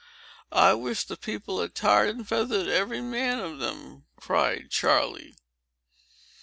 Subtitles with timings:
[0.55, 5.35] "I wish the people had tarred and feathered every man of them!" cried Charley.